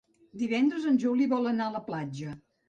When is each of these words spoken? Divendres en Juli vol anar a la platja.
Divendres 0.43 0.87
en 0.91 0.97
Juli 1.03 1.27
vol 1.35 1.51
anar 1.51 1.69
a 1.69 1.75
la 1.77 1.83
platja. 1.91 2.35